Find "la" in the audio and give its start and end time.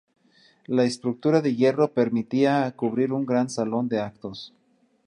0.65-0.83